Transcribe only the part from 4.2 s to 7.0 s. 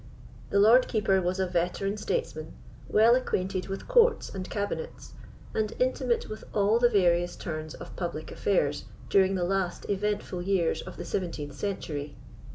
and cabinets, and intimate with all the